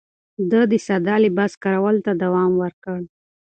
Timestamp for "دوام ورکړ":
2.23-2.99